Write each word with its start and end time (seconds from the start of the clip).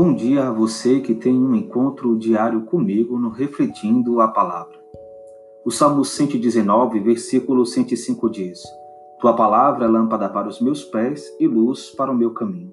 Bom 0.00 0.14
dia 0.14 0.46
a 0.46 0.52
você 0.52 1.00
que 1.00 1.12
tem 1.12 1.36
um 1.36 1.56
encontro 1.56 2.16
diário 2.16 2.60
comigo 2.66 3.18
no 3.18 3.30
Refletindo 3.30 4.20
a 4.20 4.28
Palavra. 4.28 4.78
O 5.64 5.72
Salmo 5.72 6.04
119, 6.04 7.00
versículo 7.00 7.66
105 7.66 8.30
diz: 8.30 8.60
Tua 9.18 9.34
palavra 9.34 9.86
é 9.86 9.88
lâmpada 9.88 10.28
para 10.28 10.46
os 10.46 10.60
meus 10.60 10.84
pés 10.84 11.24
e 11.40 11.48
luz 11.48 11.90
para 11.90 12.12
o 12.12 12.14
meu 12.14 12.30
caminho. 12.30 12.72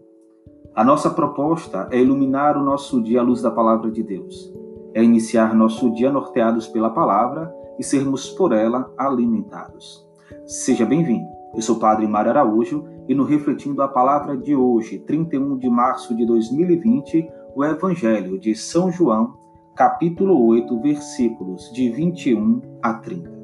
A 0.76 0.84
nossa 0.84 1.10
proposta 1.10 1.88
é 1.90 2.00
iluminar 2.00 2.58
o 2.58 2.64
nosso 2.64 3.02
dia 3.02 3.22
à 3.22 3.24
luz 3.24 3.42
da 3.42 3.50
palavra 3.50 3.90
de 3.90 4.04
Deus. 4.04 4.54
É 4.94 5.04
iniciar 5.04 5.56
nosso 5.56 5.90
dia 5.96 6.12
norteados 6.12 6.68
pela 6.68 6.92
palavra 6.92 7.52
e 7.80 7.84
sermos 7.84 8.30
por 8.30 8.52
ela 8.52 8.94
alimentados. 8.96 10.08
Seja 10.46 10.86
bem-vindo. 10.86 11.26
Eu 11.56 11.62
sou 11.64 11.78
o 11.78 11.80
Padre 11.80 12.08
Mário 12.08 12.30
Araújo 12.30 12.86
e 13.08 13.14
no 13.14 13.24
Refletindo 13.24 13.82
a 13.82 13.88
Palavra 13.88 14.36
de 14.36 14.56
hoje, 14.56 15.00
31 15.00 15.58
de 15.58 15.70
março 15.70 16.16
de 16.16 16.26
2020, 16.26 17.28
o 17.56 17.64
Evangelho 17.64 18.40
de 18.40 18.56
São 18.56 18.92
João, 18.92 19.38
capítulo 19.76 20.46
8, 20.48 20.82
versículos 20.82 21.72
de 21.72 21.90
21 21.90 22.62
a 22.82 22.94
30. 22.94 23.35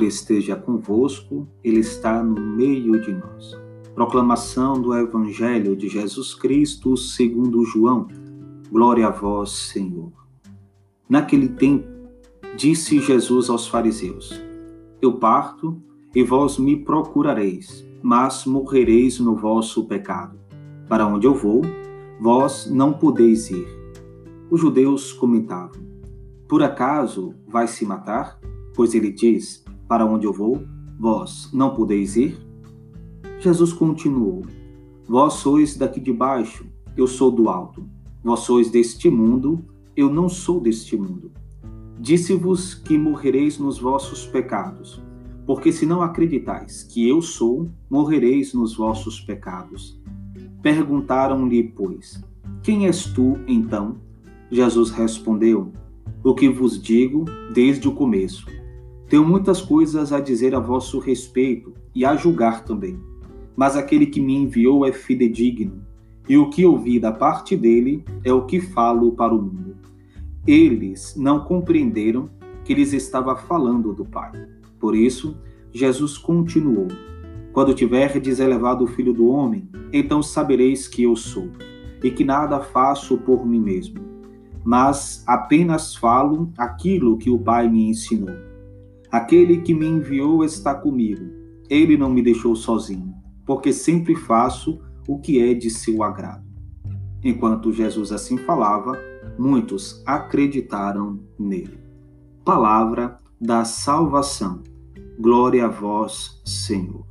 Senhor 0.00 0.06
esteja 0.06 0.56
convosco, 0.56 1.46
Ele 1.62 1.80
está 1.80 2.22
no 2.22 2.40
meio 2.40 3.00
de 3.00 3.12
nós. 3.12 3.58
Proclamação 3.94 4.80
do 4.80 4.94
Evangelho 4.94 5.76
de 5.76 5.88
Jesus 5.88 6.34
Cristo 6.34 6.96
segundo 6.96 7.64
João. 7.64 8.08
Glória 8.70 9.08
a 9.08 9.10
vós, 9.10 9.50
Senhor. 9.50 10.12
Naquele 11.08 11.48
tempo, 11.48 11.86
disse 12.56 12.98
Jesus 13.00 13.50
aos 13.50 13.68
fariseus: 13.68 14.40
Eu 15.02 15.14
parto 15.14 15.76
e 16.14 16.22
vós 16.22 16.58
me 16.58 16.76
procurareis, 16.76 17.84
mas 18.02 18.46
morrereis 18.46 19.18
no 19.18 19.36
vosso 19.36 19.86
pecado. 19.86 20.38
Para 20.88 21.06
onde 21.06 21.26
eu 21.26 21.34
vou, 21.34 21.62
vós 22.20 22.70
não 22.70 22.92
podeis 22.92 23.50
ir. 23.50 23.66
Os 24.50 24.60
judeus 24.60 25.12
comentavam: 25.12 25.82
Por 26.48 26.62
acaso 26.62 27.34
vai 27.46 27.66
se 27.66 27.84
matar? 27.84 28.40
Pois 28.74 28.94
ele 28.94 29.12
diz: 29.12 29.64
Para 29.90 30.06
onde 30.06 30.24
eu 30.24 30.32
vou, 30.32 30.62
vós 31.00 31.50
não 31.52 31.74
podeis 31.74 32.14
ir? 32.14 32.38
Jesus 33.40 33.72
continuou: 33.72 34.44
Vós 35.04 35.32
sois 35.32 35.76
daqui 35.76 35.98
de 35.98 36.12
baixo, 36.12 36.64
eu 36.96 37.08
sou 37.08 37.28
do 37.28 37.48
alto. 37.48 37.84
Vós 38.22 38.38
sois 38.38 38.70
deste 38.70 39.10
mundo, 39.10 39.64
eu 39.96 40.08
não 40.08 40.28
sou 40.28 40.60
deste 40.60 40.96
mundo. 40.96 41.32
Disse-vos 41.98 42.72
que 42.72 42.96
morrereis 42.96 43.58
nos 43.58 43.80
vossos 43.80 44.24
pecados, 44.24 45.02
porque 45.44 45.72
se 45.72 45.84
não 45.84 46.02
acreditais 46.02 46.84
que 46.84 47.08
eu 47.08 47.20
sou, 47.20 47.68
morrereis 47.90 48.54
nos 48.54 48.76
vossos 48.76 49.20
pecados. 49.20 50.00
Perguntaram-lhe, 50.62 51.64
pois, 51.64 52.22
quem 52.62 52.86
és 52.86 53.06
tu, 53.06 53.36
então? 53.44 53.96
Jesus 54.52 54.92
respondeu: 54.92 55.72
O 56.22 56.32
que 56.32 56.48
vos 56.48 56.80
digo 56.80 57.24
desde 57.52 57.88
o 57.88 57.92
começo. 57.92 58.59
Tenho 59.10 59.26
muitas 59.26 59.60
coisas 59.60 60.12
a 60.12 60.20
dizer 60.20 60.54
a 60.54 60.60
vosso 60.60 61.00
respeito 61.00 61.74
e 61.92 62.04
a 62.04 62.14
julgar 62.14 62.62
também. 62.64 62.96
Mas 63.56 63.76
aquele 63.76 64.06
que 64.06 64.20
me 64.20 64.36
enviou 64.36 64.86
é 64.86 64.92
fidedigno, 64.92 65.84
e 66.28 66.38
o 66.38 66.48
que 66.48 66.64
ouvi 66.64 67.00
da 67.00 67.10
parte 67.10 67.56
dele 67.56 68.04
é 68.22 68.32
o 68.32 68.46
que 68.46 68.60
falo 68.60 69.10
para 69.10 69.34
o 69.34 69.42
mundo. 69.42 69.74
Eles 70.46 71.16
não 71.16 71.40
compreenderam 71.40 72.30
que 72.64 72.72
lhes 72.72 72.92
estava 72.92 73.34
falando 73.34 73.92
do 73.92 74.04
Pai. 74.04 74.30
Por 74.78 74.94
isso, 74.94 75.36
Jesus 75.72 76.16
continuou: 76.16 76.86
Quando 77.52 77.74
tiverdes 77.74 78.38
elevado 78.38 78.84
o 78.84 78.86
Filho 78.86 79.12
do 79.12 79.26
Homem, 79.26 79.68
então 79.92 80.22
sabereis 80.22 80.86
que 80.86 81.02
eu 81.02 81.16
sou, 81.16 81.48
e 82.00 82.12
que 82.12 82.22
nada 82.22 82.60
faço 82.60 83.18
por 83.18 83.44
mim 83.44 83.60
mesmo, 83.60 84.00
mas 84.64 85.24
apenas 85.26 85.96
falo 85.96 86.52
aquilo 86.56 87.18
que 87.18 87.28
o 87.28 87.40
Pai 87.40 87.68
me 87.68 87.88
ensinou 87.88 88.49
Aquele 89.10 89.62
que 89.62 89.74
me 89.74 89.86
enviou 89.86 90.44
está 90.44 90.74
comigo. 90.74 91.24
Ele 91.68 91.96
não 91.96 92.10
me 92.10 92.22
deixou 92.22 92.54
sozinho, 92.54 93.12
porque 93.44 93.72
sempre 93.72 94.14
faço 94.14 94.80
o 95.08 95.18
que 95.18 95.40
é 95.40 95.52
de 95.52 95.68
seu 95.68 96.02
agrado. 96.02 96.44
Enquanto 97.22 97.72
Jesus 97.72 98.12
assim 98.12 98.38
falava, 98.38 98.96
muitos 99.38 100.02
acreditaram 100.06 101.20
nele. 101.38 101.78
Palavra 102.44 103.18
da 103.40 103.64
salvação. 103.64 104.62
Glória 105.18 105.66
a 105.66 105.68
vós, 105.68 106.40
Senhor. 106.44 107.09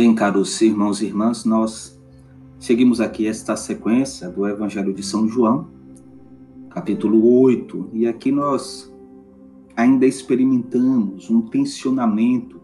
Bem, 0.00 0.14
caros 0.14 0.62
irmãos 0.62 1.02
e 1.02 1.06
irmãs, 1.08 1.44
nós 1.44 2.00
seguimos 2.58 3.02
aqui 3.02 3.26
esta 3.26 3.54
sequência 3.54 4.30
do 4.30 4.48
Evangelho 4.48 4.94
de 4.94 5.02
São 5.02 5.28
João, 5.28 5.68
capítulo 6.70 7.42
8, 7.42 7.90
e 7.92 8.06
aqui 8.06 8.32
nós 8.32 8.90
ainda 9.76 10.06
experimentamos 10.06 11.28
um 11.28 11.42
tensionamento 11.42 12.62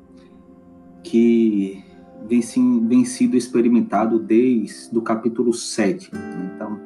que 1.04 1.84
vem, 2.26 2.40
sim, 2.40 2.88
vem 2.88 3.04
sido 3.04 3.36
experimentado 3.36 4.18
desde 4.18 4.96
o 4.96 5.02
capítulo 5.02 5.52
7. 5.52 6.14
Né? 6.14 6.52
Então, 6.54 6.80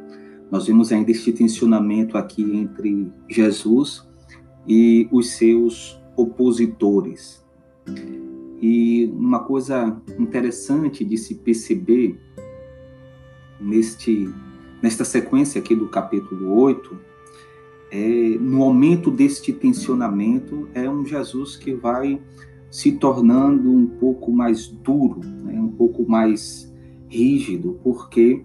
nós 0.50 0.66
vemos 0.66 0.90
ainda 0.90 1.12
este 1.12 1.32
tensionamento 1.32 2.18
aqui 2.18 2.42
entre 2.42 3.08
Jesus 3.28 4.04
e 4.66 5.08
os 5.12 5.30
seus 5.30 6.02
opositores. 6.16 7.40
E 8.60 9.06
uma 9.16 9.40
coisa 9.40 10.00
interessante 10.18 11.04
de 11.04 11.16
se 11.16 11.36
perceber 11.36 12.18
neste, 13.60 14.28
nesta 14.82 15.04
sequência 15.04 15.60
aqui 15.60 15.74
do 15.74 15.88
capítulo 15.88 16.52
8, 16.60 16.98
é, 17.90 18.36
no 18.38 18.62
aumento 18.62 19.10
deste 19.10 19.52
tensionamento, 19.52 20.68
é 20.74 20.88
um 20.88 21.04
Jesus 21.04 21.56
que 21.56 21.74
vai 21.74 22.20
se 22.70 22.92
tornando 22.92 23.70
um 23.70 23.86
pouco 23.86 24.30
mais 24.30 24.68
duro, 24.68 25.20
né, 25.24 25.60
um 25.60 25.72
pouco 25.72 26.08
mais 26.08 26.72
rígido, 27.08 27.80
porque 27.82 28.44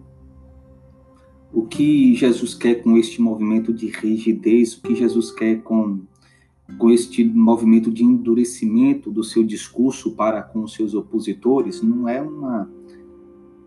o 1.54 1.64
que 1.68 2.16
Jesus 2.16 2.56
quer 2.56 2.82
com 2.82 2.98
este 2.98 3.22
movimento 3.22 3.72
de 3.72 3.88
rigidez, 3.88 4.74
o 4.74 4.82
que 4.82 4.96
Jesus 4.96 5.32
quer 5.32 5.62
com 5.62 6.00
com 6.78 6.90
este 6.90 7.24
movimento 7.24 7.92
de 7.92 8.04
endurecimento 8.04 9.12
do 9.12 9.24
seu 9.24 9.44
discurso 9.44 10.12
para 10.12 10.42
com 10.42 10.64
os 10.64 10.74
seus 10.74 10.94
opositores, 10.94 11.82
não 11.82 12.10
é 12.10 12.22
uma, 12.22 12.70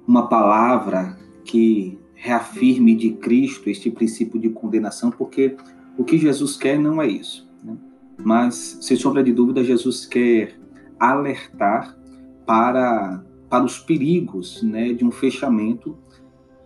uma 0.06 0.28
palavra 0.28 1.18
que 1.44 1.98
reafirme 2.14 2.96
de 2.96 3.10
Cristo 3.10 3.70
este 3.70 3.90
princípio 3.90 4.40
de 4.40 4.50
condenação, 4.50 5.10
porque 5.10 5.56
o 5.96 6.04
que 6.04 6.18
Jesus 6.18 6.56
quer 6.56 6.78
não 6.78 7.00
é 7.00 7.06
isso. 7.06 7.48
Né? 7.62 7.76
Mas, 8.24 8.78
sem 8.80 8.96
sombra 8.96 9.22
de 9.22 9.32
dúvida, 9.32 9.62
Jesus 9.62 10.04
quer 10.04 10.58
alertar 10.98 11.96
para, 12.44 13.24
para 13.48 13.64
os 13.64 13.78
perigos 13.78 14.62
né, 14.62 14.92
de 14.92 15.04
um 15.04 15.12
fechamento 15.12 15.96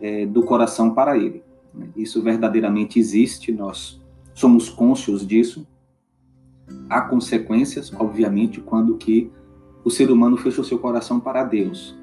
é, 0.00 0.24
do 0.24 0.42
coração 0.42 0.94
para 0.94 1.16
ele. 1.16 1.42
Né? 1.74 1.88
Isso 1.96 2.22
verdadeiramente 2.22 2.98
existe, 2.98 3.52
nós 3.52 4.00
somos 4.34 4.70
cônscios 4.70 5.26
disso, 5.26 5.66
Há 6.92 7.00
consequências, 7.00 7.90
obviamente, 7.98 8.60
quando 8.60 8.98
que 8.98 9.30
o 9.82 9.88
ser 9.88 10.10
humano 10.10 10.36
fecha 10.36 10.60
o 10.60 10.64
seu 10.64 10.78
coração 10.78 11.18
para 11.18 11.42
Deus. 11.42 11.98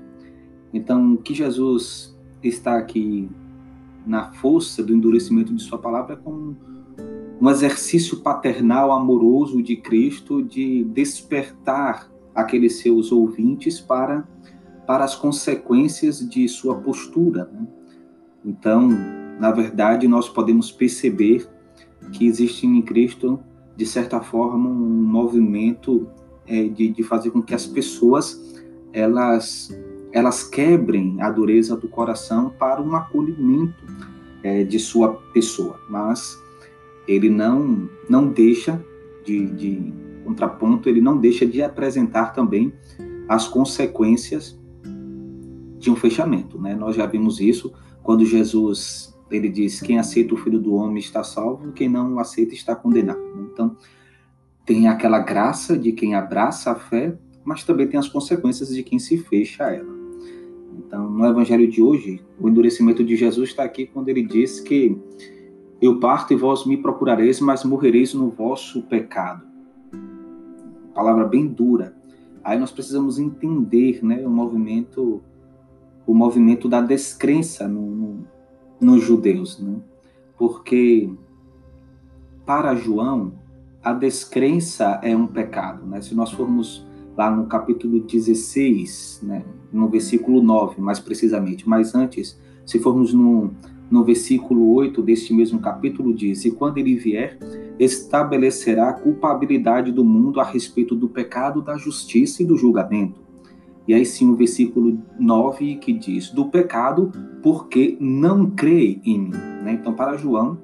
Então, 0.74 1.16
que 1.16 1.32
Jesus 1.32 2.18
está 2.42 2.76
aqui 2.76 3.30
na 4.04 4.32
força 4.32 4.82
do 4.82 4.92
endurecimento 4.92 5.54
de 5.54 5.62
sua 5.62 5.78
palavra 5.78 6.16
como 6.18 6.58
um 7.40 7.50
exercício 7.52 8.18
paternal 8.22 8.92
amoroso 8.92 9.62
de 9.62 9.76
Cristo 9.76 10.42
de 10.42 10.84
despertar 10.86 12.10
aqueles 12.34 12.80
seus 12.80 13.12
ouvintes 13.12 13.80
para 13.80 14.28
para 14.88 15.06
as 15.06 15.16
consequências 15.16 16.28
de 16.28 16.48
sua 16.48 16.74
postura. 16.74 17.48
Né? 17.54 17.68
Então, 18.44 18.90
na 19.40 19.52
verdade, 19.52 20.08
nós 20.08 20.28
podemos 20.28 20.72
perceber 20.72 21.48
que 22.12 22.26
existe 22.26 22.66
em 22.66 22.82
Cristo 22.82 23.40
de 23.80 23.86
certa 23.86 24.20
forma, 24.20 24.70
um 24.70 25.06
movimento 25.06 26.06
é, 26.46 26.68
de, 26.68 26.90
de 26.90 27.02
fazer 27.02 27.32
com 27.32 27.42
que 27.42 27.56
as 27.56 27.66
pessoas 27.66 28.62
elas 28.92 29.70
elas 30.12 30.44
quebrem 30.44 31.22
a 31.22 31.30
dureza 31.30 31.78
do 31.78 31.88
coração 31.88 32.50
para 32.60 32.82
um 32.82 32.94
acolhimento 32.94 33.86
é, 34.44 34.66
de 34.66 34.78
sua 34.80 35.14
pessoa, 35.32 35.80
mas 35.90 36.38
ele 37.08 37.30
não 37.30 37.90
não 38.10 38.28
deixa 38.28 38.84
de, 39.24 39.46
de 39.46 39.94
contraponto, 40.26 40.90
ele 40.90 41.00
não 41.00 41.18
deixa 41.18 41.46
de 41.46 41.62
apresentar 41.62 42.34
também 42.34 42.74
as 43.30 43.48
consequências 43.48 44.60
de 45.78 45.90
um 45.90 45.96
fechamento, 45.96 46.60
né? 46.60 46.76
Nós 46.76 46.98
já 46.98 47.06
vimos 47.06 47.40
isso 47.40 47.72
quando 48.04 48.26
Jesus 48.26 49.18
ele 49.32 49.50
diz: 49.50 49.82
quem 49.82 50.00
aceita 50.00 50.34
o 50.34 50.38
Filho 50.38 50.60
do 50.60 50.76
Homem 50.76 51.00
está 51.00 51.24
salvo, 51.24 51.72
quem 51.72 51.90
não 51.90 52.16
o 52.16 52.20
aceita 52.20 52.54
está 52.54 52.76
condenado. 52.76 53.20
Então 53.52 53.76
tem 54.66 54.88
aquela 54.88 55.20
graça 55.20 55.78
de 55.78 55.92
quem 55.92 56.16
abraça 56.16 56.72
a 56.72 56.76
fé, 56.76 57.18
mas 57.44 57.64
também 57.64 57.88
tem 57.88 58.00
as 58.00 58.08
consequências 58.08 58.70
de 58.70 58.84
quem 58.84 59.00
se 59.00 59.18
fecha 59.18 59.66
a 59.66 59.74
ela. 59.74 60.00
Então, 60.78 61.10
no 61.10 61.26
Evangelho 61.26 61.68
de 61.68 61.82
hoje, 61.82 62.22
o 62.40 62.48
endurecimento 62.48 63.04
de 63.04 63.16
Jesus 63.16 63.50
está 63.50 63.64
aqui 63.64 63.88
quando 63.88 64.10
ele 64.10 64.24
diz 64.24 64.60
que 64.60 64.98
eu 65.82 66.00
parto 66.00 66.34
e 66.34 66.36
vós 66.36 66.66
me 66.66 66.78
procurareis, 66.78 67.40
mas 67.40 67.64
morrereis 67.64 68.14
no 68.14 68.30
vosso 68.30 68.82
pecado. 68.84 69.44
Palavra 70.94 71.26
bem 71.26 71.48
dura. 71.48 71.96
Aí 72.44 72.60
nós 72.60 72.72
precisamos 72.72 73.20
entender, 73.20 74.04
né, 74.04 74.26
o 74.26 74.30
movimento, 74.30 75.22
o 76.06 76.14
movimento 76.14 76.68
da 76.68 76.82
descrença 76.82 77.68
no, 77.68 77.90
no, 77.90 78.28
nos 78.80 79.04
judeus, 79.04 79.60
né? 79.60 79.76
Porque 80.38 81.10
para 82.46 82.76
João 82.76 83.34
a 83.84 83.94
descrença 83.94 85.00
é 85.04 85.16
um 85.16 85.28
pecado, 85.28 85.86
né? 85.86 86.02
Se 86.02 86.14
nós 86.14 86.32
formos 86.32 86.86
lá 87.20 87.30
no 87.30 87.48
capítulo 87.48 88.00
16, 88.00 89.22
né, 89.24 89.44
no 89.74 89.90
versículo 89.90 90.42
9, 90.42 90.82
mais 90.82 91.00
precisamente. 91.00 91.68
Mas 91.68 91.94
antes, 91.94 92.40
se 92.66 92.80
formos 92.80 93.14
no, 93.14 93.52
no 93.92 94.04
versículo 94.04 94.74
8 94.74 95.02
deste 95.02 95.34
mesmo 95.34 95.60
capítulo, 95.60 96.14
diz: 96.14 96.46
E 96.46 96.52
quando 96.52 96.78
ele 96.78 96.96
vier, 96.96 97.38
estabelecerá 97.78 98.90
a 98.90 98.94
culpabilidade 98.94 99.92
do 99.92 100.04
mundo 100.06 100.40
a 100.40 100.44
respeito 100.44 100.96
do 100.96 101.10
pecado, 101.10 101.62
da 101.62 101.78
justiça 101.78 102.42
e 102.42 102.46
do 102.46 102.56
julgamento. 102.56 103.20
E 103.90 103.94
aí 103.96 104.06
sim 104.06 104.30
o 104.30 104.36
versículo 104.36 105.00
9 105.20 105.78
que 105.78 105.92
diz: 105.92 106.30
Do 106.30 106.46
pecado, 106.46 107.12
porque 107.42 107.98
não 108.00 108.52
crê 108.52 109.02
em 109.04 109.18
mim. 109.20 109.32
Né? 109.64 109.74
Então, 109.74 109.96
para 109.96 110.16
João, 110.16 110.60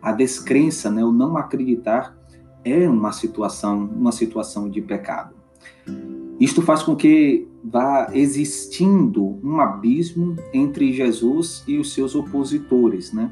a 0.00 0.10
descrença, 0.10 0.90
né, 0.90 1.04
o 1.04 1.12
não 1.12 1.36
acreditar, 1.36 2.16
é 2.64 2.88
uma 2.88 3.12
situação, 3.12 3.84
uma 3.84 4.12
situação 4.12 4.70
de 4.70 4.80
pecado. 4.80 5.34
Isto 6.40 6.62
faz 6.62 6.82
com 6.82 6.96
que 6.96 7.46
vá 7.62 8.08
existindo 8.14 9.38
um 9.44 9.60
abismo 9.60 10.36
entre 10.54 10.90
Jesus 10.90 11.64
e 11.68 11.76
os 11.76 11.92
seus 11.92 12.14
opositores, 12.14 13.12
né? 13.12 13.30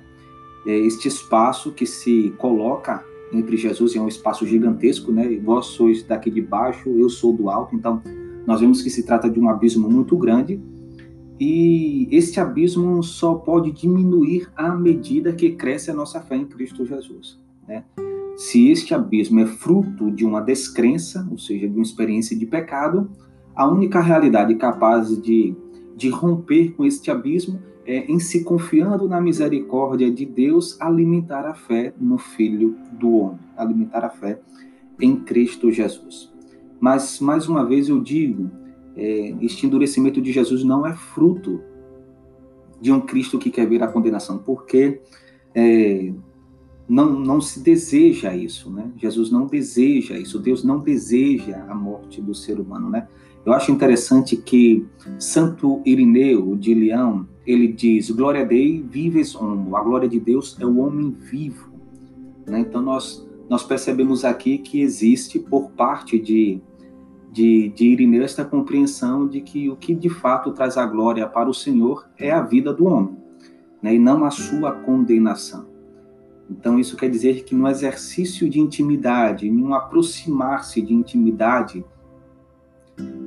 É 0.66 0.76
este 0.76 1.08
espaço 1.08 1.72
que 1.72 1.86
se 1.86 2.34
coloca 2.36 3.02
entre 3.32 3.56
Jesus 3.56 3.96
é 3.96 4.00
um 4.00 4.08
espaço 4.08 4.46
gigantesco, 4.46 5.10
né? 5.10 5.40
Vós 5.42 5.66
sois 5.68 6.02
daqui 6.02 6.30
de 6.30 6.42
baixo, 6.42 6.90
eu 6.90 7.08
sou 7.08 7.32
do 7.32 7.48
alto, 7.48 7.74
então 7.74 8.02
nós 8.46 8.60
vemos 8.60 8.82
que 8.82 8.90
se 8.90 9.04
trata 9.04 9.28
de 9.28 9.38
um 9.38 9.48
abismo 9.48 9.88
muito 9.88 10.16
grande 10.16 10.60
e 11.38 12.08
este 12.10 12.38
abismo 12.38 13.02
só 13.02 13.34
pode 13.34 13.72
diminuir 13.72 14.50
à 14.56 14.70
medida 14.70 15.32
que 15.32 15.52
cresce 15.52 15.90
a 15.90 15.94
nossa 15.94 16.20
fé 16.20 16.36
em 16.36 16.44
Cristo 16.44 16.84
Jesus, 16.84 17.40
né? 17.66 17.84
Se 18.36 18.70
este 18.70 18.94
abismo 18.94 19.40
é 19.40 19.46
fruto 19.46 20.10
de 20.10 20.24
uma 20.24 20.40
descrença, 20.40 21.26
ou 21.30 21.38
seja, 21.38 21.68
de 21.68 21.74
uma 21.74 21.82
experiência 21.82 22.36
de 22.36 22.46
pecado, 22.46 23.10
a 23.54 23.68
única 23.68 24.00
realidade 24.00 24.54
capaz 24.54 25.20
de, 25.20 25.54
de 25.96 26.08
romper 26.08 26.72
com 26.72 26.84
este 26.84 27.10
abismo 27.10 27.60
é, 27.84 28.10
em 28.10 28.18
se 28.18 28.42
confiando 28.42 29.08
na 29.08 29.20
misericórdia 29.20 30.10
de 30.10 30.24
Deus, 30.24 30.80
alimentar 30.80 31.46
a 31.46 31.54
fé 31.54 31.92
no 32.00 32.16
Filho 32.16 32.76
do 32.92 33.16
Homem, 33.16 33.40
alimentar 33.56 34.04
a 34.04 34.10
fé 34.10 34.40
em 35.00 35.16
Cristo 35.16 35.70
Jesus. 35.70 36.31
Mas, 36.82 37.20
mais 37.20 37.48
uma 37.48 37.64
vez, 37.64 37.88
eu 37.88 38.00
digo: 38.00 38.50
é, 38.96 39.36
este 39.40 39.64
endurecimento 39.64 40.20
de 40.20 40.32
Jesus 40.32 40.64
não 40.64 40.84
é 40.84 40.92
fruto 40.92 41.62
de 42.80 42.90
um 42.90 43.00
Cristo 43.00 43.38
que 43.38 43.52
quer 43.52 43.68
ver 43.68 43.84
a 43.84 43.86
condenação, 43.86 44.38
porque 44.38 45.00
é, 45.54 46.12
não, 46.88 47.12
não 47.20 47.40
se 47.40 47.60
deseja 47.60 48.34
isso, 48.34 48.68
né? 48.68 48.90
Jesus 48.96 49.30
não 49.30 49.46
deseja 49.46 50.18
isso, 50.18 50.40
Deus 50.40 50.64
não 50.64 50.80
deseja 50.80 51.64
a 51.68 51.74
morte 51.76 52.20
do 52.20 52.34
ser 52.34 52.58
humano, 52.58 52.90
né? 52.90 53.06
Eu 53.46 53.52
acho 53.52 53.70
interessante 53.70 54.36
que 54.36 54.84
Santo 55.20 55.80
Irineu 55.84 56.56
de 56.56 56.74
Leão, 56.74 57.28
ele 57.46 57.68
diz, 57.68 58.10
glória 58.10 58.44
Deus, 58.44 58.84
vives 58.90 59.36
homo, 59.36 59.76
a 59.76 59.82
glória 59.82 60.08
de 60.08 60.18
Deus 60.18 60.56
é 60.60 60.66
o 60.66 60.78
homem 60.78 61.12
vivo, 61.12 61.70
né? 62.44 62.58
Então 62.58 62.82
nós, 62.82 63.24
nós 63.48 63.62
percebemos 63.62 64.24
aqui 64.24 64.58
que 64.58 64.80
existe 64.80 65.38
por 65.38 65.70
parte 65.70 66.18
de, 66.18 66.60
de, 67.32 67.70
de 67.70 67.86
Irineu 67.86 68.22
esta 68.22 68.44
compreensão 68.44 69.26
de 69.26 69.40
que 69.40 69.70
o 69.70 69.76
que 69.76 69.94
de 69.94 70.10
fato 70.10 70.52
traz 70.52 70.76
a 70.76 70.84
glória 70.84 71.26
para 71.26 71.48
o 71.48 71.54
Senhor 71.54 72.06
é 72.18 72.30
a 72.30 72.42
vida 72.42 72.72
do 72.72 72.84
homem, 72.84 73.16
né? 73.80 73.94
E 73.94 73.98
não 73.98 74.24
a 74.24 74.30
sua 74.30 74.72
condenação. 74.72 75.66
Então, 76.50 76.78
isso 76.78 76.96
quer 76.96 77.08
dizer 77.08 77.44
que 77.44 77.54
no 77.54 77.66
exercício 77.66 78.48
de 78.50 78.60
intimidade, 78.60 79.48
em 79.48 79.62
um 79.62 79.72
aproximar-se 79.72 80.82
de 80.82 80.92
intimidade 80.92 81.82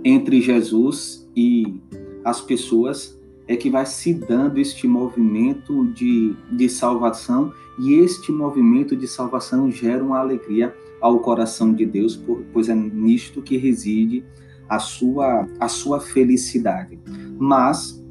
entre 0.04 0.40
Jesus 0.40 1.28
e 1.36 1.82
as 2.24 2.40
pessoas, 2.40 3.20
é 3.48 3.56
que 3.56 3.70
vai 3.70 3.86
se 3.88 4.14
dando 4.14 4.60
este 4.60 4.88
movimento 4.88 5.86
de, 5.94 6.36
de 6.52 6.70
salvação, 6.70 7.52
e 7.80 7.96
este 7.96 8.32
movimento 8.32 8.96
de 8.96 9.08
salvação 9.08 9.70
gera 9.72 10.04
uma 10.04 10.20
alegria 10.20 10.76
ao 11.02 11.20
coração 11.20 11.74
de 11.74 11.86
Deus, 11.86 12.22
pois 12.52 12.70
é 12.70 12.76
nisto 12.76 13.42
que 13.42 13.58
reside 13.58 14.24
a 14.68 14.80
sua, 14.80 15.48
a 15.60 15.68
sua 15.68 16.00
felicidade. 16.00 17.00
Mas 17.38 18.04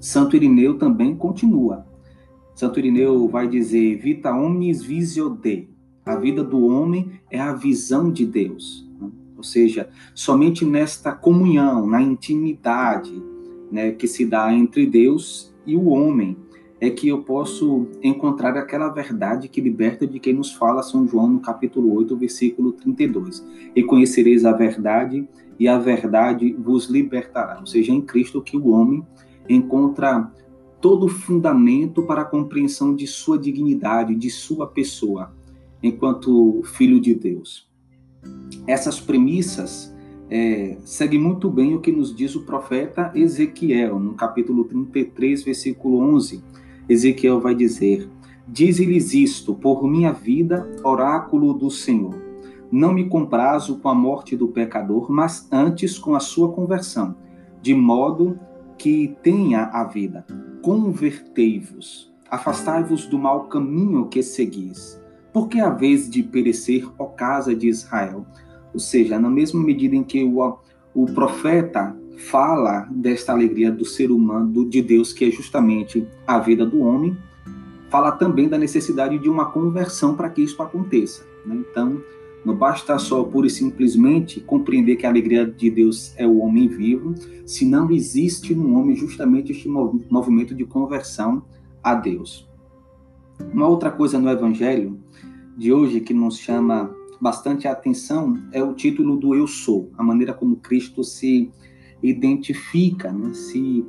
Santo 0.00 0.36
Irineu 0.36 0.78
também 0.78 1.16
continua 1.16 1.88
Santo 2.58 2.80
Irineu 2.80 3.28
vai 3.28 3.46
dizer: 3.46 3.98
Vita 3.98 4.34
omnis 4.34 4.82
visio 4.82 5.30
Dei. 5.30 5.70
A 6.04 6.16
vida 6.16 6.42
do 6.42 6.66
homem 6.66 7.12
é 7.30 7.38
a 7.38 7.52
visão 7.52 8.10
de 8.10 8.26
Deus. 8.26 8.84
Né? 9.00 9.08
Ou 9.36 9.44
seja, 9.44 9.88
somente 10.12 10.64
nesta 10.64 11.12
comunhão, 11.12 11.86
na 11.86 12.02
intimidade 12.02 13.12
né, 13.70 13.92
que 13.92 14.08
se 14.08 14.26
dá 14.26 14.52
entre 14.52 14.86
Deus 14.86 15.54
e 15.64 15.76
o 15.76 15.86
homem, 15.86 16.36
é 16.80 16.90
que 16.90 17.08
eu 17.08 17.22
posso 17.22 17.88
encontrar 18.02 18.56
aquela 18.56 18.88
verdade 18.88 19.48
que 19.48 19.60
liberta 19.60 20.06
de 20.06 20.20
quem 20.20 20.32
nos 20.32 20.52
fala 20.52 20.82
São 20.82 21.06
João 21.06 21.28
no 21.28 21.40
capítulo 21.40 21.92
8, 21.94 22.16
versículo 22.16 22.72
32. 22.72 23.44
E 23.74 23.82
conhecereis 23.82 24.44
a 24.44 24.52
verdade, 24.52 25.28
e 25.58 25.66
a 25.66 25.76
verdade 25.76 26.52
vos 26.52 26.86
libertará. 26.86 27.58
Ou 27.58 27.66
seja, 27.66 27.92
em 27.92 28.00
Cristo 28.00 28.40
que 28.40 28.56
o 28.56 28.68
homem 28.68 29.04
encontra 29.48 30.30
todo 30.80 31.06
o 31.06 31.08
fundamento 31.08 32.02
para 32.04 32.22
a 32.22 32.24
compreensão 32.24 32.94
de 32.94 33.06
sua 33.06 33.38
dignidade, 33.38 34.14
de 34.14 34.30
sua 34.30 34.66
pessoa, 34.68 35.32
enquanto 35.82 36.62
filho 36.64 37.00
de 37.00 37.14
Deus. 37.14 37.68
Essas 38.66 39.00
premissas 39.00 39.92
é, 40.30 40.76
seguem 40.84 41.18
muito 41.18 41.50
bem 41.50 41.74
o 41.74 41.80
que 41.80 41.90
nos 41.90 42.14
diz 42.14 42.36
o 42.36 42.44
profeta 42.44 43.10
Ezequiel, 43.14 43.98
no 43.98 44.14
capítulo 44.14 44.64
33, 44.64 45.42
versículo 45.42 45.98
11. 46.14 46.42
Ezequiel 46.88 47.40
vai 47.40 47.54
dizer: 47.54 48.08
Dize-lhes 48.46 49.12
isto, 49.12 49.54
por 49.54 49.86
minha 49.86 50.12
vida, 50.12 50.68
oráculo 50.82 51.52
do 51.52 51.70
Senhor. 51.70 52.14
Não 52.70 52.92
me 52.92 53.08
comprazo 53.08 53.78
com 53.78 53.88
a 53.88 53.94
morte 53.94 54.36
do 54.36 54.48
pecador, 54.48 55.10
mas 55.10 55.48
antes 55.52 55.98
com 55.98 56.14
a 56.14 56.20
sua 56.20 56.52
conversão, 56.52 57.16
de 57.60 57.74
modo 57.74 58.38
que 58.76 59.16
tenha 59.22 59.64
a 59.64 59.84
vida. 59.84 60.24
Convertei-vos, 60.62 62.12
afastai-vos 62.30 63.06
do 63.06 63.18
mau 63.18 63.44
caminho 63.44 64.06
que 64.06 64.22
seguis. 64.22 65.00
Porque 65.32 65.60
a 65.60 65.70
vez 65.70 66.08
de 66.08 66.22
perecer, 66.22 66.88
ó 66.98 67.06
casa 67.06 67.54
de 67.54 67.68
Israel? 67.68 68.26
Ou 68.72 68.80
seja, 68.80 69.18
na 69.18 69.30
mesma 69.30 69.62
medida 69.62 69.94
em 69.94 70.02
que 70.02 70.24
o, 70.24 70.58
o 70.94 71.06
profeta 71.06 71.96
fala 72.18 72.88
desta 72.90 73.32
alegria 73.32 73.70
do 73.70 73.84
ser 73.84 74.10
humano, 74.10 74.68
de 74.68 74.82
Deus, 74.82 75.12
que 75.12 75.24
é 75.24 75.30
justamente 75.30 76.06
a 76.26 76.38
vida 76.40 76.66
do 76.66 76.80
homem, 76.80 77.16
fala 77.88 78.12
também 78.12 78.48
da 78.48 78.58
necessidade 78.58 79.18
de 79.18 79.28
uma 79.28 79.46
conversão 79.46 80.14
para 80.16 80.28
que 80.28 80.42
isso 80.42 80.60
aconteça. 80.60 81.24
Né? 81.46 81.62
Então, 81.70 82.02
não 82.44 82.56
basta 82.56 82.98
só 82.98 83.22
pura 83.22 83.46
e 83.46 83.50
simplesmente 83.50 84.40
compreender 84.40 84.96
que 84.96 85.06
a 85.06 85.08
alegria 85.08 85.46
de 85.46 85.70
Deus 85.70 86.12
é 86.16 86.26
o 86.26 86.38
homem 86.38 86.68
vivo, 86.68 87.14
se 87.46 87.64
não 87.64 87.90
existe 87.90 88.54
no 88.54 88.76
homem 88.76 88.96
justamente 88.96 89.52
este 89.52 89.68
movimento 89.68 90.54
de 90.54 90.64
conversão 90.64 91.42
a 91.82 91.94
Deus. 91.94 92.48
Uma 93.52 93.68
outra 93.68 93.90
coisa 93.92 94.18
no 94.18 94.28
Evangelho 94.28 94.98
de 95.56 95.72
hoje 95.72 96.00
que 96.00 96.12
nos 96.12 96.38
chama 96.38 96.94
bastante 97.20 97.68
a 97.68 97.72
atenção 97.72 98.36
é 98.52 98.62
o 98.62 98.74
título 98.74 99.16
do 99.16 99.34
Eu 99.34 99.46
Sou, 99.46 99.90
a 99.96 100.02
maneira 100.02 100.34
como 100.34 100.56
Cristo 100.56 101.04
se 101.04 101.50
identifica, 102.02 103.12
né? 103.12 103.32
se, 103.34 103.84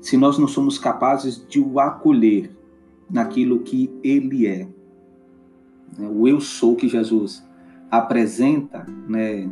se 0.00 0.16
nós 0.16 0.38
não 0.38 0.48
somos 0.48 0.78
capazes 0.78 1.44
de 1.48 1.60
o 1.60 1.80
acolher 1.80 2.50
naquilo 3.10 3.60
que 3.60 3.90
ele 4.02 4.46
é. 4.46 4.68
O 5.98 6.26
Eu 6.26 6.40
Sou 6.40 6.74
que 6.74 6.88
Jesus 6.88 7.44
apresenta 7.90 8.84
né, 9.08 9.48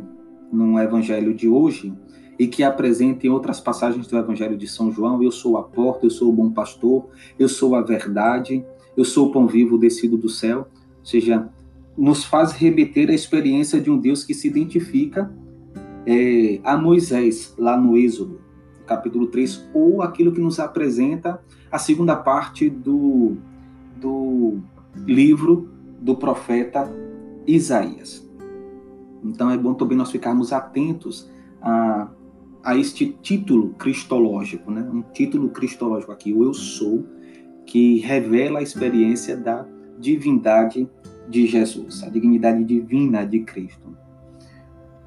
no 0.51 0.77
Evangelho 0.79 1.33
de 1.33 1.47
hoje 1.47 1.93
e 2.37 2.47
que 2.47 2.63
apresenta 2.63 3.25
em 3.25 3.29
outras 3.29 3.59
passagens 3.59 4.07
do 4.07 4.17
Evangelho 4.17 4.57
de 4.57 4.67
São 4.67 4.91
João: 4.91 5.23
Eu 5.23 5.31
sou 5.31 5.57
a 5.57 5.63
porta, 5.63 6.05
eu 6.05 6.09
sou 6.09 6.29
o 6.29 6.33
bom 6.33 6.51
pastor, 6.51 7.07
eu 7.37 7.47
sou 7.47 7.75
a 7.75 7.81
verdade, 7.81 8.65
eu 8.97 9.05
sou 9.05 9.29
o 9.29 9.31
pão 9.31 9.47
vivo 9.47 9.77
descido 9.77 10.17
do 10.17 10.27
céu. 10.27 10.67
Ou 10.99 11.05
seja, 11.05 11.49
nos 11.97 12.23
faz 12.23 12.51
remeter 12.51 13.09
a 13.09 13.13
experiência 13.13 13.79
de 13.79 13.89
um 13.89 13.97
Deus 13.97 14.23
que 14.23 14.33
se 14.33 14.47
identifica 14.47 15.31
é, 16.05 16.59
a 16.63 16.77
Moisés, 16.77 17.53
lá 17.57 17.77
no 17.77 17.97
Êxodo, 17.97 18.41
capítulo 18.85 19.27
3, 19.27 19.69
ou 19.73 20.01
aquilo 20.01 20.31
que 20.31 20.41
nos 20.41 20.59
apresenta 20.59 21.41
a 21.71 21.77
segunda 21.77 22.15
parte 22.15 22.69
do, 22.69 23.37
do 23.95 24.59
livro 25.05 25.69
do 25.99 26.15
profeta 26.15 26.89
Isaías. 27.47 28.29
Então 29.23 29.49
é 29.49 29.57
bom 29.57 29.73
também 29.73 29.97
nós 29.97 30.11
ficarmos 30.11 30.51
atentos 30.51 31.31
a, 31.61 32.09
a 32.63 32.77
este 32.77 33.17
título 33.21 33.69
cristológico, 33.75 34.69
né? 34.69 34.81
um 34.81 35.01
título 35.01 35.49
cristológico 35.49 36.11
aqui, 36.11 36.33
o 36.33 36.43
Eu 36.43 36.53
Sou, 36.53 37.05
que 37.65 37.99
revela 37.99 38.59
a 38.59 38.61
experiência 38.61 39.37
da 39.37 39.65
divindade 39.97 40.89
de 41.29 41.47
Jesus, 41.47 42.03
a 42.03 42.09
dignidade 42.09 42.63
divina 42.65 43.25
de 43.25 43.39
Cristo. 43.39 43.92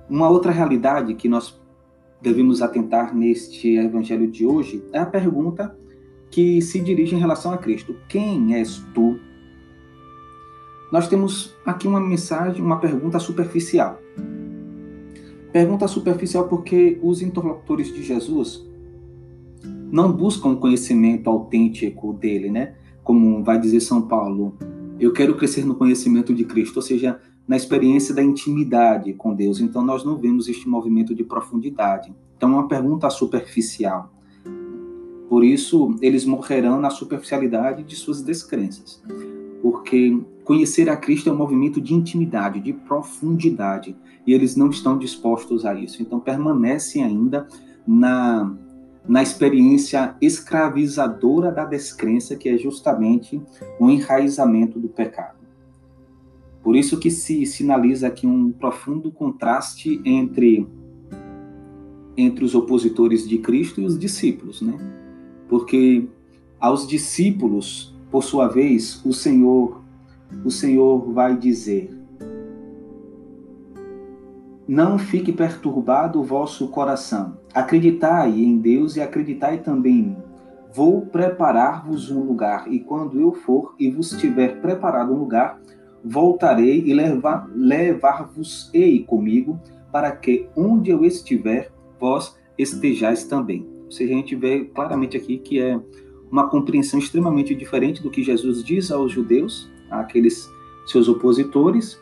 Uma 0.08 0.28
outra 0.28 0.52
realidade 0.52 1.14
que 1.14 1.28
nós 1.28 1.60
devemos 2.20 2.62
atentar 2.62 3.14
neste 3.14 3.76
evangelho 3.76 4.30
de 4.30 4.46
hoje 4.46 4.84
é 4.92 4.98
a 4.98 5.06
pergunta 5.06 5.76
que 6.30 6.60
se 6.62 6.80
dirige 6.80 7.14
em 7.14 7.18
relação 7.18 7.52
a 7.52 7.58
Cristo: 7.58 7.96
Quem 8.08 8.54
és 8.54 8.78
tu? 8.94 9.18
Nós 10.92 11.08
temos 11.08 11.54
aqui 11.64 11.88
uma 11.88 12.00
mensagem, 12.00 12.62
uma 12.62 12.78
pergunta 12.78 13.18
superficial. 13.18 14.00
Pergunta 15.52 15.88
superficial 15.88 16.48
porque 16.48 16.98
os 17.02 17.22
interlocutores 17.22 17.92
de 17.92 18.02
Jesus 18.02 18.64
não 19.90 20.12
buscam 20.12 20.50
o 20.50 20.56
conhecimento 20.56 21.28
autêntico 21.28 22.12
dele, 22.12 22.50
né? 22.50 22.74
Como 23.02 23.42
vai 23.42 23.58
dizer 23.58 23.80
São 23.80 24.02
Paulo, 24.02 24.56
eu 25.00 25.12
quero 25.12 25.36
crescer 25.36 25.64
no 25.64 25.74
conhecimento 25.74 26.34
de 26.34 26.44
Cristo, 26.44 26.76
ou 26.76 26.82
seja, 26.82 27.20
na 27.46 27.56
experiência 27.56 28.14
da 28.14 28.22
intimidade 28.22 29.12
com 29.12 29.34
Deus. 29.34 29.60
Então, 29.60 29.84
nós 29.84 30.04
não 30.04 30.16
vemos 30.16 30.48
este 30.48 30.68
movimento 30.68 31.14
de 31.14 31.22
profundidade. 31.22 32.12
Então, 32.36 32.50
é 32.50 32.52
uma 32.52 32.68
pergunta 32.68 33.08
superficial. 33.08 34.12
Por 35.28 35.44
isso, 35.44 35.94
eles 36.00 36.24
morrerão 36.24 36.80
na 36.80 36.90
superficialidade 36.90 37.82
de 37.82 37.96
suas 37.96 38.22
descrenças. 38.22 39.02
Porque 39.62 40.20
conhecer 40.44 40.88
a 40.88 40.96
Cristo 40.96 41.28
é 41.28 41.32
um 41.32 41.36
movimento 41.36 41.80
de 41.80 41.94
intimidade, 41.94 42.60
de 42.60 42.72
profundidade, 42.72 43.96
e 44.26 44.32
eles 44.32 44.56
não 44.56 44.70
estão 44.70 44.98
dispostos 44.98 45.64
a 45.64 45.74
isso. 45.74 46.02
Então, 46.02 46.20
permanecem 46.20 47.02
ainda 47.02 47.46
na 47.86 48.54
na 49.08 49.22
experiência 49.22 50.16
escravizadora 50.20 51.52
da 51.52 51.64
descrença, 51.64 52.34
que 52.34 52.48
é 52.48 52.58
justamente 52.58 53.40
o 53.78 53.88
enraizamento 53.88 54.80
do 54.80 54.88
pecado. 54.88 55.45
Por 56.66 56.74
isso 56.74 56.98
que 56.98 57.12
se 57.12 57.46
sinaliza 57.46 58.08
aqui 58.08 58.26
um 58.26 58.50
profundo 58.50 59.12
contraste 59.12 60.02
entre 60.04 60.66
entre 62.16 62.44
os 62.44 62.56
opositores 62.56 63.28
de 63.28 63.38
Cristo 63.38 63.80
e 63.80 63.84
os 63.84 63.96
discípulos, 63.96 64.60
né? 64.60 64.76
Porque 65.48 66.08
aos 66.58 66.84
discípulos, 66.84 67.96
por 68.10 68.24
sua 68.24 68.48
vez, 68.48 69.00
o 69.06 69.12
Senhor 69.12 69.80
o 70.44 70.50
Senhor 70.50 71.12
vai 71.12 71.36
dizer: 71.36 71.88
não 74.66 74.98
fique 74.98 75.30
perturbado 75.30 76.18
o 76.18 76.24
vosso 76.24 76.66
coração. 76.66 77.38
Acreditai 77.54 78.40
em 78.40 78.58
Deus 78.58 78.96
e 78.96 79.00
acreditai 79.00 79.58
também 79.58 80.00
em 80.00 80.02
mim. 80.02 80.16
Vou 80.74 81.02
preparar-vos 81.02 82.10
um 82.10 82.24
lugar, 82.24 82.66
e 82.66 82.80
quando 82.80 83.20
eu 83.20 83.32
for 83.32 83.76
e 83.78 83.88
vos 83.88 84.10
tiver 84.10 84.60
preparado 84.60 85.12
um 85.12 85.16
lugar, 85.16 85.60
voltarei 86.06 86.84
e 86.86 86.94
levar-vos-ei 87.54 89.02
comigo, 89.02 89.60
para 89.90 90.12
que 90.12 90.46
onde 90.56 90.90
eu 90.90 91.04
estiver, 91.04 91.72
vós 91.98 92.36
estejais 92.56 93.24
também. 93.24 93.66
Ou 93.84 93.90
seja, 93.90 94.12
a 94.12 94.16
gente 94.16 94.36
vê 94.36 94.64
claramente 94.64 95.16
aqui 95.16 95.38
que 95.38 95.60
é 95.60 95.80
uma 96.30 96.48
compreensão 96.48 96.98
extremamente 96.98 97.54
diferente 97.54 98.02
do 98.02 98.10
que 98.10 98.22
Jesus 98.22 98.62
diz 98.62 98.90
aos 98.90 99.12
judeus, 99.12 99.70
àqueles 99.90 100.48
seus 100.86 101.08
opositores, 101.08 101.98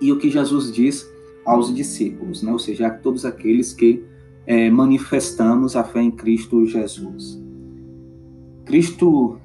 e 0.00 0.12
o 0.12 0.18
que 0.18 0.30
Jesus 0.30 0.72
diz 0.72 1.10
aos 1.44 1.74
discípulos, 1.74 2.42
né? 2.42 2.52
ou 2.52 2.58
seja, 2.58 2.88
a 2.88 2.90
todos 2.90 3.24
aqueles 3.24 3.72
que 3.72 4.04
é, 4.46 4.70
manifestamos 4.70 5.76
a 5.76 5.84
fé 5.84 6.02
em 6.02 6.10
Cristo 6.10 6.66
Jesus. 6.66 7.40
Cristo 8.64 9.38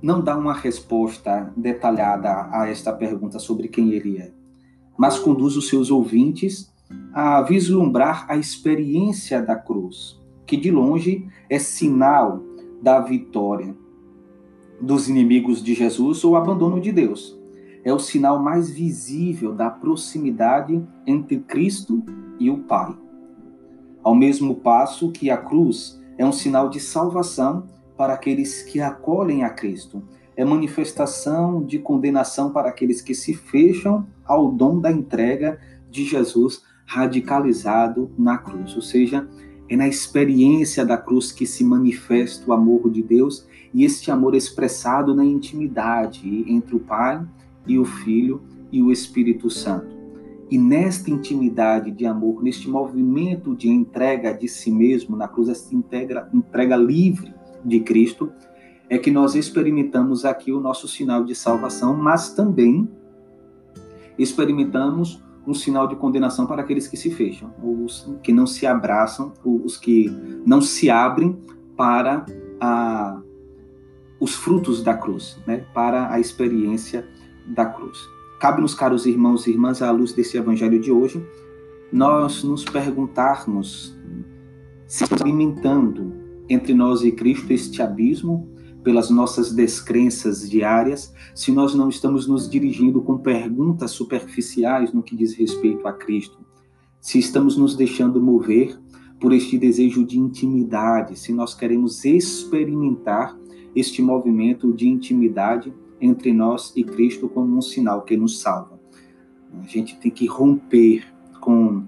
não 0.00 0.20
dá 0.20 0.36
uma 0.36 0.52
resposta 0.52 1.52
detalhada 1.56 2.48
a 2.52 2.68
esta 2.68 2.92
pergunta 2.92 3.38
sobre 3.38 3.68
quem 3.68 3.92
ele 3.92 4.18
é, 4.18 4.32
mas 4.96 5.18
conduz 5.18 5.56
os 5.56 5.68
seus 5.68 5.90
ouvintes 5.90 6.72
a 7.12 7.42
vislumbrar 7.42 8.26
a 8.28 8.36
experiência 8.36 9.42
da 9.42 9.56
cruz, 9.56 10.20
que 10.46 10.56
de 10.56 10.70
longe 10.70 11.26
é 11.50 11.58
sinal 11.58 12.42
da 12.82 13.00
vitória 13.00 13.76
dos 14.80 15.08
inimigos 15.08 15.62
de 15.62 15.74
Jesus 15.74 16.22
ou 16.24 16.36
abandono 16.36 16.80
de 16.80 16.92
Deus 16.92 17.38
é 17.84 17.92
o 17.92 17.98
sinal 17.98 18.42
mais 18.42 18.70
visível 18.70 19.54
da 19.54 19.70
proximidade 19.70 20.84
entre 21.06 21.38
Cristo 21.40 22.02
e 22.38 22.50
o 22.50 22.58
Pai. 22.58 22.94
Ao 24.02 24.14
mesmo 24.14 24.56
passo 24.56 25.10
que 25.10 25.30
a 25.30 25.36
cruz 25.36 26.00
é 26.16 26.24
um 26.24 26.32
sinal 26.32 26.68
de 26.68 26.80
salvação 26.80 27.66
para 27.98 28.14
aqueles 28.14 28.62
que 28.62 28.80
acolhem 28.80 29.42
a 29.42 29.50
Cristo, 29.50 30.00
é 30.36 30.44
manifestação 30.44 31.64
de 31.64 31.80
condenação 31.80 32.52
para 32.52 32.68
aqueles 32.68 33.02
que 33.02 33.12
se 33.12 33.34
fecham 33.34 34.06
ao 34.24 34.52
dom 34.52 34.78
da 34.78 34.92
entrega 34.92 35.58
de 35.90 36.04
Jesus 36.04 36.62
radicalizado 36.86 38.08
na 38.16 38.38
cruz. 38.38 38.76
Ou 38.76 38.82
seja, 38.82 39.28
é 39.68 39.74
na 39.74 39.88
experiência 39.88 40.86
da 40.86 40.96
cruz 40.96 41.32
que 41.32 41.44
se 41.44 41.64
manifesta 41.64 42.48
o 42.48 42.52
amor 42.52 42.88
de 42.88 43.02
Deus 43.02 43.48
e 43.74 43.84
este 43.84 44.12
amor 44.12 44.36
expressado 44.36 45.12
na 45.12 45.24
intimidade 45.24 46.44
entre 46.46 46.76
o 46.76 46.80
Pai 46.80 47.20
e 47.66 47.80
o 47.80 47.84
Filho 47.84 48.40
e 48.70 48.80
o 48.80 48.92
Espírito 48.92 49.50
Santo. 49.50 49.98
E 50.48 50.56
nesta 50.56 51.10
intimidade 51.10 51.90
de 51.90 52.06
amor, 52.06 52.44
neste 52.44 52.70
movimento 52.70 53.56
de 53.56 53.68
entrega 53.68 54.32
de 54.32 54.46
si 54.46 54.70
mesmo 54.70 55.16
na 55.16 55.26
cruz, 55.26 55.48
esta 55.48 55.74
entrega, 55.74 56.30
entrega 56.32 56.76
livre 56.76 57.37
de 57.64 57.80
Cristo, 57.80 58.32
é 58.88 58.96
que 58.96 59.10
nós 59.10 59.34
experimentamos 59.34 60.24
aqui 60.24 60.52
o 60.52 60.60
nosso 60.60 60.88
sinal 60.88 61.24
de 61.24 61.34
salvação, 61.34 61.96
mas 61.96 62.32
também 62.32 62.88
experimentamos 64.18 65.22
um 65.46 65.54
sinal 65.54 65.86
de 65.86 65.96
condenação 65.96 66.46
para 66.46 66.62
aqueles 66.62 66.86
que 66.86 66.96
se 66.96 67.10
fecham, 67.10 67.52
os 67.62 68.10
que 68.22 68.32
não 68.32 68.46
se 68.46 68.66
abraçam, 68.66 69.32
os 69.44 69.76
que 69.76 70.10
não 70.44 70.60
se 70.60 70.90
abrem 70.90 71.38
para 71.76 72.26
a, 72.60 73.20
os 74.20 74.34
frutos 74.34 74.82
da 74.82 74.94
cruz, 74.94 75.38
né? 75.46 75.64
para 75.72 76.12
a 76.12 76.20
experiência 76.20 77.08
da 77.46 77.64
cruz. 77.64 77.98
Cabe-nos, 78.40 78.74
caros 78.74 79.06
irmãos 79.06 79.46
e 79.46 79.50
irmãs, 79.50 79.80
à 79.80 79.90
luz 79.90 80.12
desse 80.12 80.36
evangelho 80.36 80.78
de 80.78 80.92
hoje, 80.92 81.24
nós 81.90 82.44
nos 82.44 82.64
perguntarmos 82.64 83.96
se 84.86 85.04
alimentando 85.20 86.12
entre 86.48 86.74
nós 86.74 87.02
e 87.02 87.12
Cristo 87.12 87.52
este 87.52 87.82
abismo 87.82 88.48
pelas 88.82 89.10
nossas 89.10 89.52
descrenças 89.52 90.48
diárias, 90.48 91.12
se 91.34 91.52
nós 91.52 91.74
não 91.74 91.88
estamos 91.88 92.26
nos 92.26 92.48
dirigindo 92.48 93.02
com 93.02 93.18
perguntas 93.18 93.90
superficiais 93.90 94.92
no 94.92 95.02
que 95.02 95.16
diz 95.16 95.34
respeito 95.34 95.86
a 95.86 95.92
Cristo, 95.92 96.38
se 97.00 97.18
estamos 97.18 97.56
nos 97.56 97.76
deixando 97.76 98.20
mover 98.20 98.78
por 99.20 99.32
este 99.32 99.58
desejo 99.58 100.04
de 100.04 100.18
intimidade, 100.18 101.18
se 101.18 101.32
nós 101.32 101.54
queremos 101.54 102.04
experimentar 102.04 103.36
este 103.74 104.00
movimento 104.00 104.72
de 104.72 104.88
intimidade 104.88 105.72
entre 106.00 106.32
nós 106.32 106.72
e 106.76 106.84
Cristo 106.84 107.28
como 107.28 107.56
um 107.56 107.62
sinal 107.62 108.02
que 108.02 108.16
nos 108.16 108.40
salva. 108.40 108.78
A 109.62 109.66
gente 109.66 109.98
tem 109.98 110.10
que 110.10 110.26
romper 110.26 111.04
com, 111.40 111.84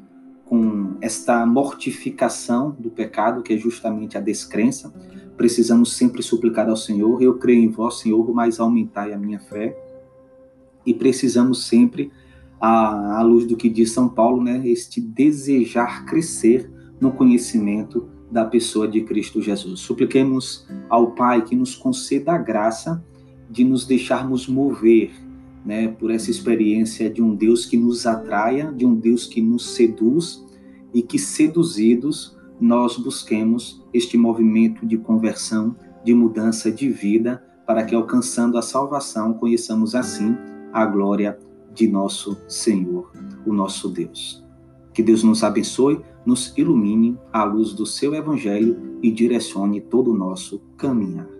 com 0.50 0.96
esta 1.00 1.46
mortificação 1.46 2.74
do 2.76 2.90
pecado, 2.90 3.40
que 3.40 3.52
é 3.52 3.56
justamente 3.56 4.18
a 4.18 4.20
descrença. 4.20 4.92
Precisamos 5.36 5.92
sempre 5.92 6.24
suplicar 6.24 6.68
ao 6.68 6.76
Senhor: 6.76 7.22
Eu 7.22 7.38
creio 7.38 7.62
em 7.62 7.68
vós, 7.68 8.00
Senhor, 8.00 8.34
mas 8.34 8.58
aumentai 8.58 9.12
a 9.12 9.16
minha 9.16 9.38
fé. 9.38 9.78
E 10.84 10.92
precisamos 10.92 11.68
sempre, 11.68 12.10
à, 12.60 13.20
à 13.20 13.22
luz 13.22 13.46
do 13.46 13.56
que 13.56 13.68
diz 13.68 13.92
São 13.92 14.08
Paulo, 14.08 14.42
né, 14.42 14.60
este 14.66 15.00
desejar 15.00 16.04
crescer 16.04 16.68
no 17.00 17.12
conhecimento 17.12 18.08
da 18.28 18.44
pessoa 18.44 18.88
de 18.88 19.02
Cristo 19.02 19.40
Jesus. 19.40 19.78
Supliquemos 19.78 20.66
ao 20.88 21.12
Pai 21.12 21.44
que 21.44 21.54
nos 21.54 21.76
conceda 21.76 22.32
a 22.32 22.38
graça 22.38 23.04
de 23.48 23.62
nos 23.64 23.86
deixarmos 23.86 24.48
mover 24.48 25.12
né, 25.64 25.88
por 25.88 26.10
essa 26.10 26.30
experiência 26.30 27.10
de 27.10 27.22
um 27.22 27.34
Deus 27.34 27.66
que 27.66 27.76
nos 27.76 28.06
atraia, 28.06 28.72
de 28.72 28.86
um 28.86 28.94
Deus 28.94 29.26
que 29.26 29.40
nos 29.40 29.74
seduz 29.74 30.44
e 30.92 31.02
que, 31.02 31.18
seduzidos, 31.18 32.36
nós 32.60 32.96
busquemos 32.96 33.84
este 33.92 34.16
movimento 34.16 34.86
de 34.86 34.98
conversão, 34.98 35.76
de 36.04 36.14
mudança 36.14 36.70
de 36.70 36.88
vida, 36.88 37.42
para 37.66 37.84
que, 37.84 37.94
alcançando 37.94 38.58
a 38.58 38.62
salvação, 38.62 39.34
conheçamos 39.34 39.94
assim 39.94 40.36
a 40.72 40.84
glória 40.84 41.38
de 41.72 41.88
nosso 41.88 42.36
Senhor, 42.48 43.10
o 43.46 43.52
nosso 43.52 43.88
Deus. 43.88 44.44
Que 44.92 45.02
Deus 45.02 45.22
nos 45.22 45.44
abençoe, 45.44 46.00
nos 46.26 46.52
ilumine 46.56 47.16
à 47.32 47.44
luz 47.44 47.72
do 47.72 47.86
seu 47.86 48.14
Evangelho 48.14 48.98
e 49.02 49.10
direcione 49.10 49.80
todo 49.80 50.12
o 50.12 50.16
nosso 50.16 50.60
caminhar. 50.76 51.39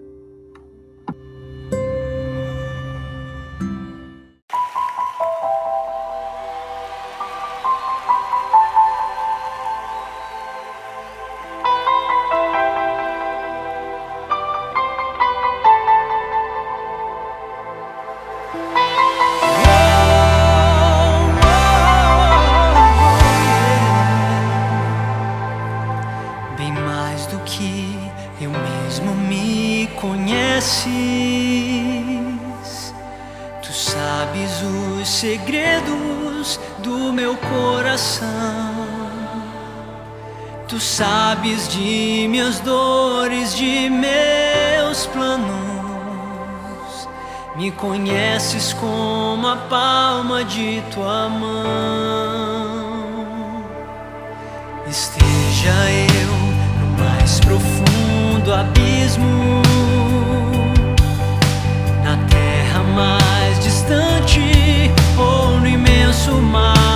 Planos. 45.06 45.50
Me 47.56 47.70
conheces 47.72 48.72
como 48.72 49.46
a 49.46 49.56
palma 49.56 50.44
de 50.44 50.80
tua 50.92 51.28
mão. 51.28 51.50
Esteja 54.88 55.74
eu 56.18 56.32
no 56.80 56.86
mais 56.98 57.40
profundo 57.40 58.52
abismo, 58.52 59.62
na 62.02 62.16
terra 62.28 62.82
mais 62.94 63.60
distante 63.60 64.90
ou 65.16 65.60
no 65.60 65.66
imenso 65.68 66.32
mar. 66.32 66.90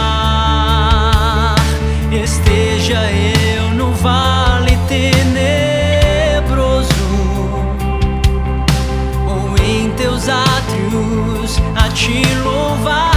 Esteja 2.10 3.00
eu 3.12 3.53
te 11.94 12.22
louvar. 12.42 13.13